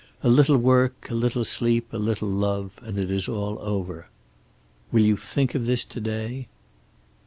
[0.23, 4.07] A little work, a little sleep, a little love, and it is all over.
[4.91, 6.47] "Will you think of this to day?"